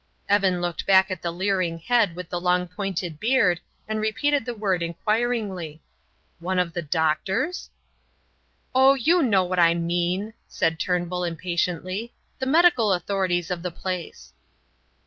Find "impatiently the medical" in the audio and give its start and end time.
11.23-12.93